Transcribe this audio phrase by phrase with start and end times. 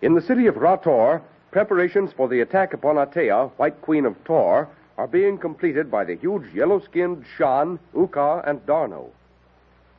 [0.00, 4.68] In the city of Rator, preparations for the attack upon Atea, White Queen of Tohr,
[4.96, 9.12] are being completed by the huge yellow skinned Shan, Uka, and D'Arnot.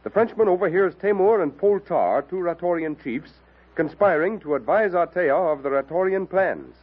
[0.04, 3.34] The Frenchman overhears Temur and Poltar, two Ratorian chiefs,
[3.76, 6.76] conspiring to advise Atea of the Ratorian plans.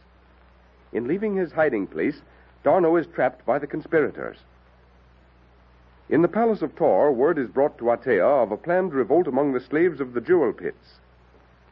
[0.93, 2.21] In leaving his hiding place,
[2.63, 4.37] D'Arnot is trapped by the conspirators.
[6.07, 9.53] In the palace of Tohr, word is brought to Atea of a planned revolt among
[9.53, 10.99] the slaves of the jewel pits.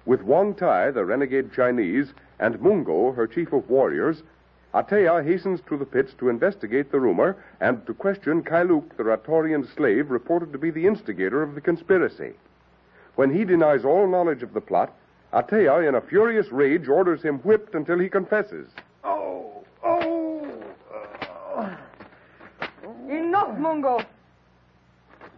[0.05, 4.21] With Wong Tai, the renegade Chinese, and Mungo, her chief of warriors,
[4.73, 9.65] Atea hastens to the pits to investigate the rumor and to question Kailuk, the Ratorian
[9.75, 12.33] slave reported to be the instigator of the conspiracy.
[13.15, 14.93] When he denies all knowledge of the plot,
[15.33, 18.67] Atea, in a furious rage, orders him whipped until he confesses.
[19.03, 20.47] Oh, oh.
[21.55, 21.75] Uh,
[23.09, 24.01] Enough, Mungo.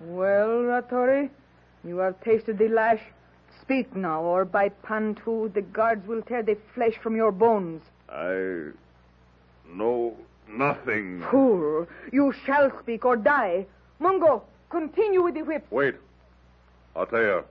[0.01, 1.29] Well, Ratori,
[1.83, 3.01] you have tasted the lash.
[3.67, 7.83] Speak now, or by Pantu, the guards will tear the flesh from your bones.
[8.07, 8.69] I
[9.69, 10.15] know
[10.47, 11.21] nothing.
[11.29, 13.65] Fool, you shall speak or die.
[13.99, 15.67] Mungo, continue with the whip.
[15.69, 15.95] Wait.
[16.95, 17.43] Atea,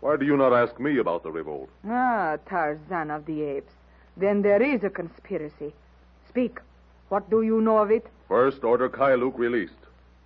[0.00, 1.70] why do you not ask me about the revolt?
[1.88, 3.72] Ah, Tarzan of the Apes.
[4.16, 5.72] Then there is a conspiracy.
[6.28, 6.58] Speak.
[7.08, 8.04] What do you know of it?
[8.26, 9.74] First, order Kailuk released.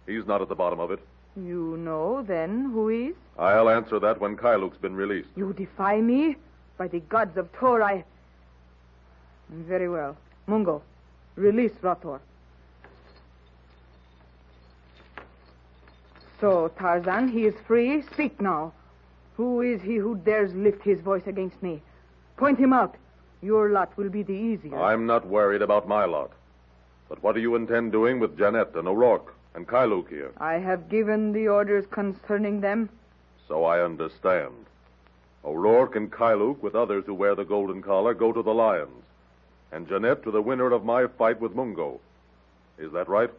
[0.06, 1.00] He's not at the bottom of it.
[1.36, 3.14] You know, then, who is?
[3.38, 5.28] I'll answer that when Kailuk's been released.
[5.34, 6.36] You defy me?
[6.78, 8.04] By the gods of Tohr, I.
[9.50, 10.16] Very well.
[10.46, 10.82] Mungo,
[11.36, 12.20] release Rator.
[16.40, 18.02] So, Tarzan, he is free.
[18.12, 18.72] Speak now.
[19.36, 21.82] Who is he who dares lift his voice against me?
[22.36, 22.94] Point him out.
[23.42, 24.80] Your lot will be the easier.
[24.80, 26.30] I'm not worried about my lot.
[27.08, 30.32] But what do you intend doing with Janet and O'Rourke and Kailuk here?
[30.38, 32.88] I have given the orders concerning them.
[33.48, 34.52] So I understand.
[35.44, 39.04] O'Rourke and Kailuk, with others who wear the golden collar, go to the lions.
[39.72, 42.00] And Janet to the winner of my fight with Mungo.
[42.78, 43.30] Is that right?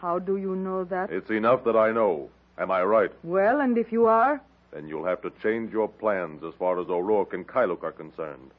[0.00, 1.10] How do you know that?
[1.10, 2.30] It's enough that I know.
[2.56, 3.10] Am I right?
[3.22, 4.40] Well, and if you are?
[4.72, 8.50] Then you'll have to change your plans as far as O'Rourke and Kailuk are concerned.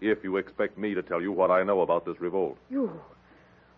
[0.00, 2.58] If you expect me to tell you what I know about this revolt.
[2.70, 3.00] You.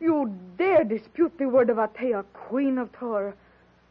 [0.00, 3.34] You dare dispute the word of Atea, Queen of Tohr.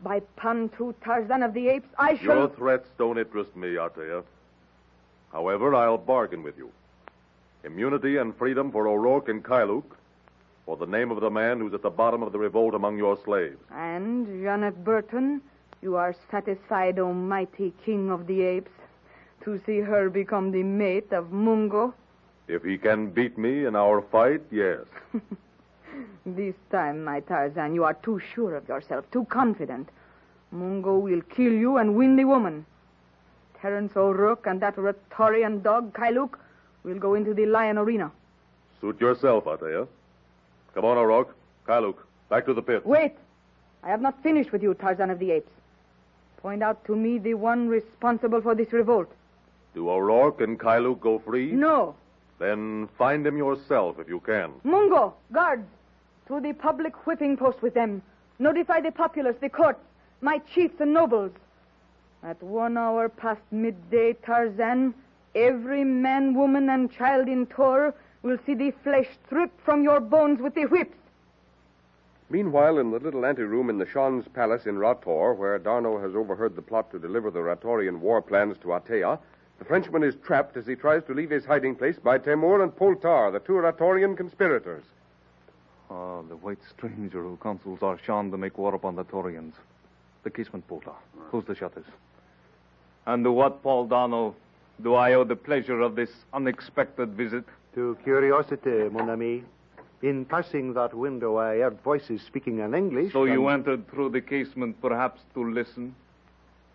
[0.01, 2.35] By Pantu, Tarzan of the Apes, I shall.
[2.35, 4.23] Your threats don't interest me, Atea.
[5.31, 6.71] However, I'll bargain with you.
[7.63, 9.83] Immunity and freedom for O'Rourke and Kailuk,
[10.65, 13.17] for the name of the man who's at the bottom of the revolt among your
[13.25, 13.57] slaves.
[13.71, 15.41] And, Janet Burton,
[15.81, 18.71] you are satisfied, O mighty King of the Apes,
[19.43, 21.93] to see her become the mate of Mungo?
[22.47, 24.85] If he can beat me in our fight, yes.
[26.35, 29.89] this time, my Tarzan, you are too sure of yourself, too confident.
[30.51, 32.65] Mungo will kill you and win the woman.
[33.61, 36.37] Terence O'Rourke and that Ratorian dog, Kailuk,
[36.83, 38.11] will go into the lion arena.
[38.79, 39.87] Suit yourself, Atea.
[40.73, 41.35] Come on, O'Rourke.
[41.67, 41.95] Kailuk,
[42.29, 42.85] back to the pit.
[42.85, 43.13] Wait.
[43.83, 45.51] I have not finished with you, Tarzan of the Apes.
[46.37, 49.11] Point out to me the one responsible for this revolt.
[49.73, 51.51] Do O'Rourke and Kailuk go free?
[51.51, 51.95] No.
[52.39, 54.51] Then find him yourself if you can.
[54.63, 55.67] Mungo, guards,
[56.27, 58.01] to the public whipping post with them.
[58.39, 59.79] Notify the populace, the courts,
[60.21, 61.31] my chiefs and nobles.
[62.23, 64.93] At one hour past midday, Tarzan,
[65.35, 67.93] every man, woman, and child in Tohr
[68.23, 70.97] will see the flesh stripped from your bones with the whips.
[72.29, 76.55] Meanwhile, in the little anteroom in the Shan's palace in Rator, where D'Arnot has overheard
[76.55, 79.17] the plot to deliver the Ratorian war plans to Atea,
[79.59, 82.75] the Frenchman is trapped as he tries to leave his hiding place by Temur and
[82.75, 84.83] Poltar, the two Ratorian conspirators.
[85.89, 89.53] Ah, the white stranger who counsels our Shan to make war upon the Tohrians.
[90.23, 90.91] The casement, Poltar.
[91.29, 91.85] Close the shutters.
[93.05, 94.35] And to what, Paul D'Arnot,
[94.83, 97.45] do I owe the pleasure of this unexpected visit?
[97.75, 99.43] To curiosity, mon ami.
[100.01, 103.13] In passing that window, I heard voices speaking in English.
[103.13, 105.95] So you entered through the casement, perhaps to listen?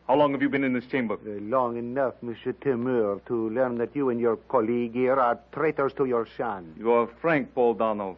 [0.08, 1.14] How long have you been in this chamber?
[1.14, 5.92] Uh, long enough, Monsieur Temur, to learn that you and your colleague here are traitors
[5.94, 6.74] to your Shan.
[6.78, 8.16] You are frank, Paul D'Arnot.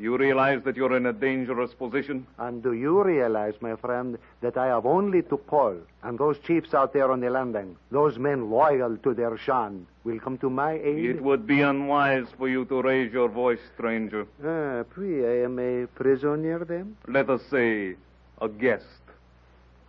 [0.00, 2.26] You realize that you're in a dangerous position?
[2.38, 6.72] And do you realize, my friend, that I have only to Paul and those chiefs
[6.72, 10.72] out there on the landing, those men loyal to their Shan, will come to my
[10.72, 11.04] aid?
[11.04, 14.26] It would be unwise for you to raise your voice, stranger.
[14.42, 16.96] Ah, puis I am a prisoner then?
[17.06, 17.96] Let us say,
[18.40, 18.86] a guest.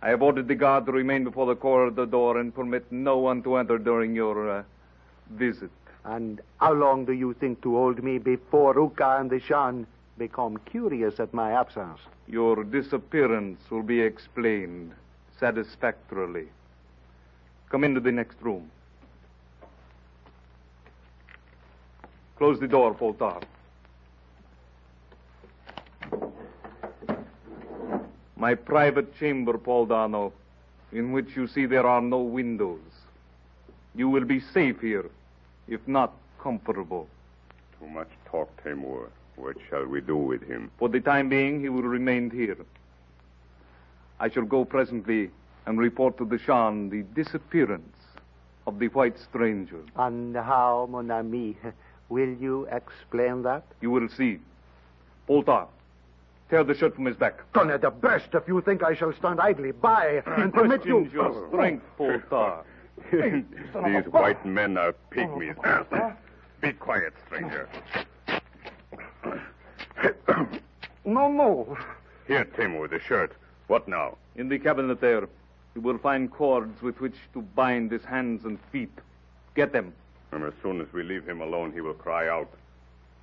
[0.02, 3.42] I have ordered the guard to remain before the corridor door and permit no one
[3.44, 4.62] to enter during your uh,
[5.30, 5.70] visit.
[6.04, 9.86] And how long do you think to hold me before Uka and the Shan
[10.18, 11.98] become curious at my absence?
[12.26, 14.92] Your disappearance will be explained
[15.38, 16.48] satisfactorily.
[17.70, 18.70] Come into the next room.
[22.36, 23.40] Close the door, Poltar.
[28.36, 30.32] My private chamber, Paul D'Arnot,
[30.90, 32.80] in which you see there are no windows.
[33.94, 35.08] You will be safe here,
[35.68, 36.12] if not
[36.42, 37.08] comfortable.
[37.78, 39.08] Too much talk, Temur.
[39.42, 40.70] What shall we do with him?
[40.78, 42.56] For the time being, he will remain here.
[44.20, 45.30] I shall go presently
[45.66, 47.96] and report to the Shan the disappearance
[48.68, 49.80] of the white stranger.
[49.96, 51.56] And how, mon ami,
[52.08, 53.64] will you explain that?
[53.80, 54.38] You will see.
[55.26, 55.66] Poltar,
[56.48, 57.40] tear the shirt from his back.
[57.52, 61.00] Gonna the best if you think I shall stand idly by and permit you.
[61.00, 62.62] Questions your strength, Poltar.
[63.10, 66.16] These white men are pygmies.
[66.60, 67.68] Be quiet, stranger.
[71.12, 71.76] No, no.
[72.26, 73.32] Here, Temur, the shirt.
[73.66, 74.16] What now?
[74.34, 75.28] In the cabinet there,
[75.74, 78.98] you will find cords with which to bind his hands and feet.
[79.54, 79.92] Get them.
[80.30, 82.48] And as soon as we leave him alone, he will cry out.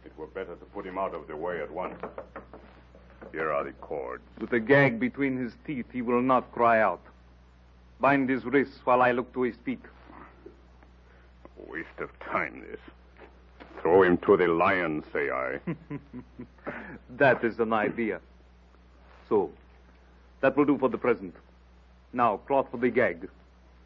[0.05, 1.99] It were better to put him out of the way at once.
[3.31, 4.21] Here are the cords.
[4.39, 7.01] With a gag between his teeth, he will not cry out.
[7.99, 9.83] Bind his wrists while I look to his speak.
[11.67, 12.79] Waste of time, this.
[13.81, 15.59] Throw him to the lions, say I.
[17.17, 18.19] that is an idea.
[19.27, 19.51] So,
[20.41, 21.35] that will do for the present.
[22.13, 23.29] Now, cloth for the gag.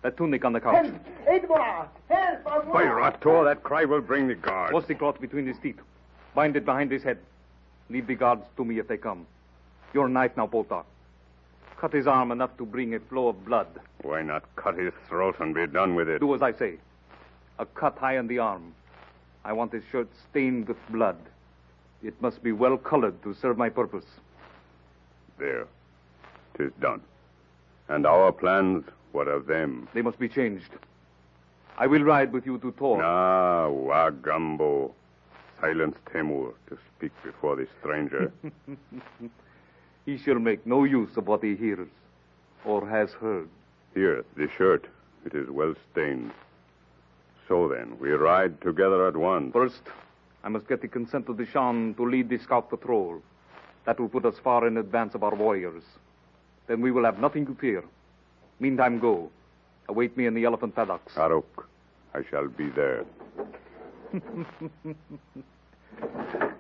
[0.01, 0.85] That tunic on the couch.
[0.85, 0.95] Help!
[1.27, 1.88] Edouard!
[2.09, 2.44] Help!
[2.74, 4.71] By Rator, that cry will bring the guards.
[4.71, 5.80] Force the cloth between his teeth.
[6.35, 7.19] Bind it behind his head.
[7.89, 9.25] Leave the guards to me if they come.
[9.94, 10.83] Your knife now, Poltar.
[11.77, 13.68] Cut his arm enough to bring a flow of blood.
[14.01, 16.19] Why not cut his throat and be done with it?
[16.19, 16.77] Do as I say.
[17.59, 18.74] A cut high in the arm.
[19.45, 21.18] I want his shirt stained with blood.
[22.04, 24.06] It must be well colored to serve my purpose.
[25.38, 25.68] There.
[26.57, 27.01] Tis done.
[27.90, 29.88] And our plans, what of them?
[29.94, 30.69] They must be changed.
[31.78, 33.01] I will ride with you to Tohr.
[33.04, 34.92] Ah, Wagambo.
[35.60, 38.31] Silence Temur to speak before this stranger.
[40.06, 41.88] he shall make no use of what he hears
[42.66, 43.48] or has heard.
[43.94, 44.88] Here, the shirt.
[45.25, 46.31] It is well stained.
[47.54, 49.54] So then, we ride together at once.
[49.54, 49.84] First,
[50.44, 53.22] I must get the consent of the Shan to lead the scout patrol.
[53.86, 55.84] That will put us far in advance of our warriors.
[56.66, 57.84] Then we will have nothing to fear.
[58.60, 59.30] Meantime, go.
[59.88, 61.14] Await me in the elephant paddocks.
[61.14, 61.68] Aruk,
[62.16, 63.06] I shall be there.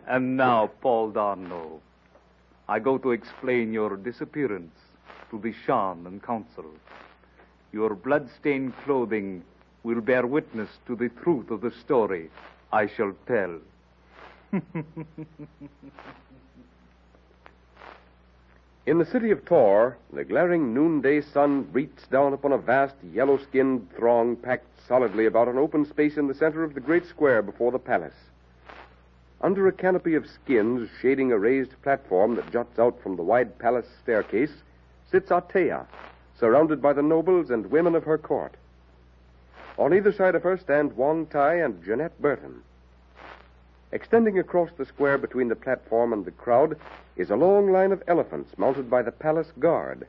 [0.07, 1.81] and now, Paul D'Arnot,
[2.69, 4.75] I go to explain your disappearance
[5.31, 6.65] to the Shan and Council.
[7.71, 9.43] Your blood-stained clothing
[9.83, 12.29] will bear witness to the truth of the story
[12.71, 13.59] I shall tell.
[18.85, 23.37] In the city of Tohr, the glaring noonday sun beats down upon a vast yellow
[23.37, 27.41] skinned throng packed solidly about an open space in the center of the great square
[27.41, 28.13] before the palace.
[29.39, 33.57] Under a canopy of skins shading a raised platform that juts out from the wide
[33.57, 34.51] palace staircase
[35.09, 35.85] sits Atea,
[36.37, 38.55] surrounded by the nobles and women of her court.
[39.77, 42.61] On either side of her stand Wong Tai and Jeanette Burton.
[43.91, 46.77] Extending across the square between the platform and the crowd
[47.15, 50.07] is a long line of elephants mounted by the palace guard.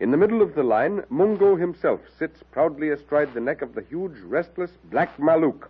[0.00, 3.82] In the middle of the line, Mungo himself sits proudly astride the neck of the
[3.82, 5.68] huge, restless black Maluk.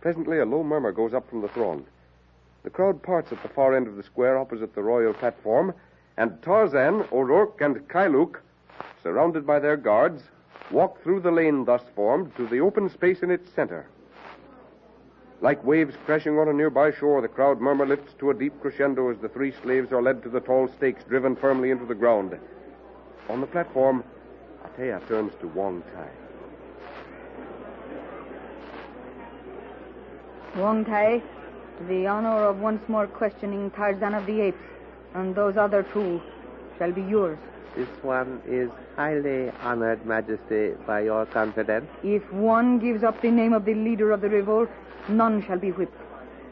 [0.00, 1.84] Presently, a low murmur goes up from the throng.
[2.62, 5.74] The crowd parts at the far end of the square opposite the royal platform,
[6.16, 8.40] and Tarzan, O'Rourke, and Kailuk,
[9.02, 10.22] surrounded by their guards,
[10.70, 13.86] walk through the lane thus formed to the open space in its center.
[15.42, 19.10] Like waves crashing on a nearby shore, the crowd murmur lifts to a deep crescendo
[19.10, 22.38] as the three slaves are led to the tall stakes driven firmly into the ground.
[23.30, 24.04] On the platform,
[24.64, 26.08] Atea turns to Wong Tai.
[30.60, 31.22] Wong Tai,
[31.88, 34.58] the honor of once more questioning Tarzan of the Apes
[35.14, 36.20] and those other two
[36.76, 37.38] shall be yours.
[37.76, 41.88] This one is highly honored, Majesty, by your confidence.
[42.02, 44.68] If one gives up the name of the leader of the revolt,
[45.08, 45.96] none shall be whipped.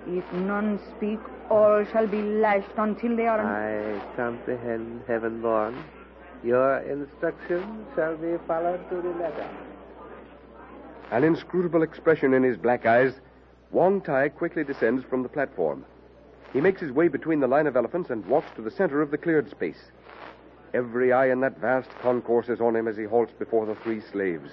[0.07, 1.19] If none speak,
[1.51, 3.41] all shall be lashed until they are.
[3.41, 5.85] I comprehend, Heavenborn.
[6.45, 9.49] Your instructions shall be followed to the letter.
[11.11, 13.15] An inscrutable expression in his black eyes,
[13.73, 15.85] Wong Tai quickly descends from the platform.
[16.53, 19.11] He makes his way between the line of elephants and walks to the center of
[19.11, 19.91] the cleared space.
[20.75, 24.03] Every eye in that vast concourse is on him as he halts before the three
[24.13, 24.51] slaves.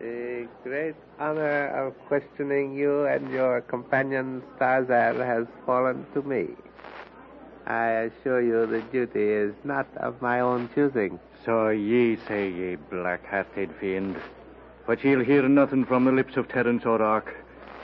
[0.00, 6.48] The great honor of questioning you and your companion Tarzan has fallen to me.
[7.66, 11.18] I assure you the duty is not of my own choosing.
[11.44, 14.16] So ye say, ye black-hatted fiend.
[14.86, 17.34] But ye'll hear nothing from the lips of Terence O'Rourke.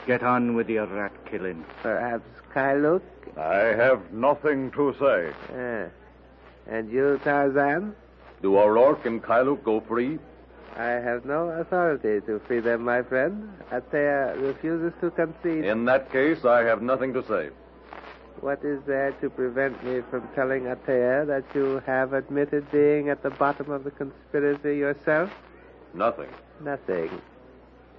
[0.05, 1.63] Get on with your rat killing.
[1.81, 3.01] Perhaps Kailuk?
[3.37, 5.31] I have nothing to say.
[5.55, 6.00] Ah.
[6.67, 7.95] And you, Tarzan?
[8.41, 10.19] Do O'Rourke and Kailuk go free?
[10.77, 13.51] I have no authority to free them, my friend.
[13.71, 15.65] Atea uh, refuses to concede.
[15.65, 17.49] In that case, I have nothing to say.
[18.39, 23.21] What is there to prevent me from telling Atea that you have admitted being at
[23.21, 25.29] the bottom of the conspiracy yourself?
[25.93, 26.29] Nothing.
[26.61, 27.21] Nothing.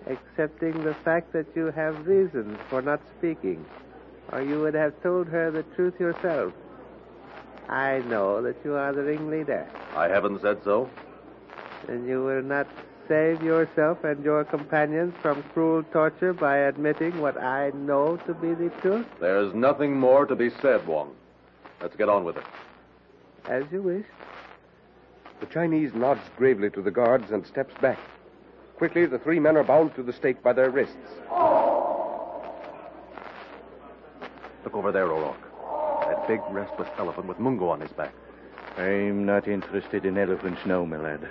[0.06, 3.64] Excepting the fact that you have reasons for not speaking,
[4.32, 6.52] or you would have told her the truth yourself.
[7.72, 9.66] I know that you are the ringleader.
[9.96, 10.90] I haven't said so.
[11.88, 12.66] And you will not
[13.08, 18.52] save yourself and your companions from cruel torture by admitting what I know to be
[18.52, 19.06] the truth?
[19.20, 21.14] There's nothing more to be said, Wong.
[21.80, 22.44] Let's get on with it.
[23.46, 24.06] As you wish.
[25.40, 27.98] The Chinese nods gravely to the guards and steps back.
[28.76, 30.94] Quickly, the three men are bound to the stake by their wrists.
[34.62, 35.51] Look over there, O'Rourke.
[36.12, 38.12] That big, restless elephant with Mungo on his back.
[38.76, 41.26] I'm not interested in elephants now, my lad.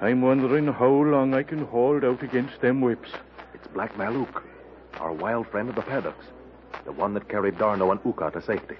[0.00, 3.10] I'm wondering how long I can hold out against them whips.
[3.52, 4.42] It's Black Maluk,
[4.98, 6.24] our wild friend of the paddocks.
[6.86, 8.76] The one that carried D'Arnot and Uka to safety.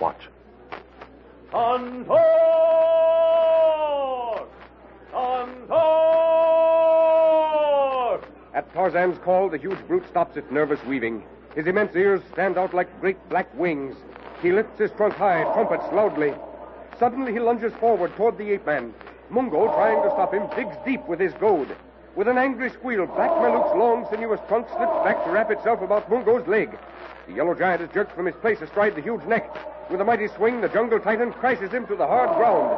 [0.00, 0.30] Watch.
[1.52, 2.24] On board!
[8.54, 11.22] At Tarzan's call, the huge brute stops its nervous weaving.
[11.54, 13.94] His immense ears stand out like great black wings.
[14.44, 16.34] He lifts his trunk high, trumpets loudly.
[16.98, 18.92] Suddenly, he lunges forward toward the ape man.
[19.30, 21.74] Mungo, trying to stop him, digs deep with his goad.
[22.14, 26.10] With an angry squeal, Black Maluk's long, sinuous trunk slips back to wrap itself about
[26.10, 26.76] Mungo's leg.
[27.26, 29.48] The yellow giant is jerked from his place astride the huge neck.
[29.90, 32.68] With a mighty swing, the jungle titan crashes him to the hard ground.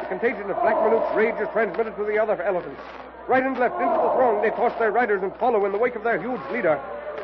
[0.00, 2.80] The contagion of Black Maluk's rage is transmitted to the other elephants.
[3.26, 5.96] Right and left into the throng, they toss their riders and follow in the wake
[5.96, 6.80] of their huge leader.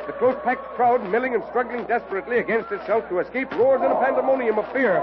[0.06, 3.94] The close packed crowd, milling and struggling desperately against itself to escape, roars in a
[4.02, 4.99] pandemonium of fear.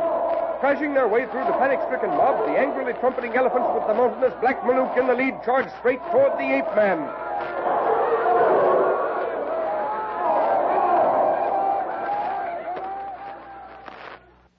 [0.60, 4.34] Crashing their way through the panic stricken mob, the angrily trumpeting elephants with the mountainous
[4.42, 7.00] Black Maluk in the lead charge straight toward the ape man.